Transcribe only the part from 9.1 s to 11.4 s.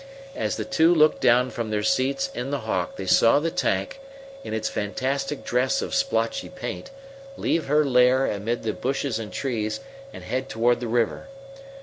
and trees, and head toward the river.